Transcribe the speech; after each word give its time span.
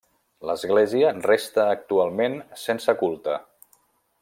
L'església 0.49 1.11
resta 1.17 1.67
actualment 1.75 2.39
sense 2.65 2.97
culte. 3.03 3.39